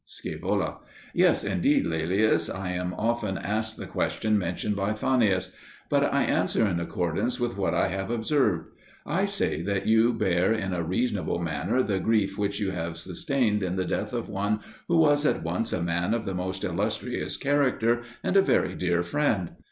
[0.03, 0.79] Scaevola.
[1.13, 5.51] Yes, indeed, Laelius, I am often asked the question mentioned by Fannius.
[5.89, 8.65] But I answer in accordance with what I have observed:
[9.05, 13.61] I say that you bear in a reasonable manner the grief which you have sustained
[13.61, 17.37] in the death of one who was at once a man of the most illustrious
[17.37, 19.51] character and a very dear friend.